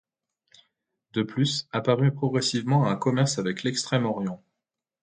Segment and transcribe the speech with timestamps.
[1.13, 4.43] De plus apparut progressivement un commerce avec l'Extrême-Orient.